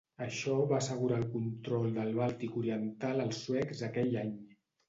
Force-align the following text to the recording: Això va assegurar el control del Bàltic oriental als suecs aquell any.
Això 0.27 0.53
va 0.71 0.77
assegurar 0.77 1.19
el 1.23 1.27
control 1.33 1.85
del 1.99 2.11
Bàltic 2.21 2.57
oriental 2.63 3.25
als 3.27 3.45
suecs 3.47 3.89
aquell 3.93 4.19
any. 4.27 4.35